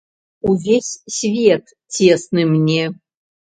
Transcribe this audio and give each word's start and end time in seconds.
Увесь 0.51 0.93
свет 1.17 1.65
цесны 1.93 2.47
мне. 2.57 2.83